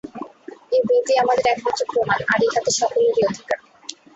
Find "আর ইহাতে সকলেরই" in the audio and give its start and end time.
2.31-3.23